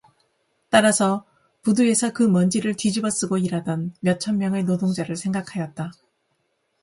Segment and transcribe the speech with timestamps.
[0.71, 1.25] 따라서
[1.61, 5.91] 부두에서 그 먼지를 뒤집어쓰고 일하던 몇천 명의 노동자를 생각하였다.